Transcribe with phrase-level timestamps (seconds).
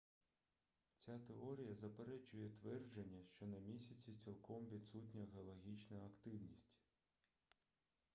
[0.97, 6.73] ця теорія заперечує твердження що на місяці цілком відсутня геологічна активність